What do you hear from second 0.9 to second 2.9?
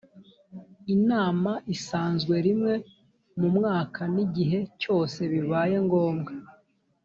inama isanzwe rimwe